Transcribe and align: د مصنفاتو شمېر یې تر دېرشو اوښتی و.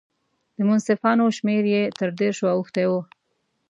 د 0.55 0.57
مصنفاتو 0.69 1.25
شمېر 1.37 1.63
یې 1.73 1.81
تر 1.97 2.09
دېرشو 2.19 2.45
اوښتی 2.55 2.85
و. 2.89 2.93